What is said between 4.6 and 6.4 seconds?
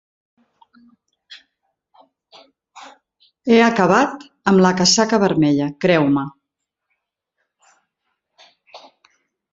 la casaca vermella, creu-me.